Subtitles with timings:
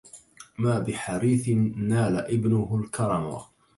[0.57, 3.45] ما بحريث نال ابنه الكرما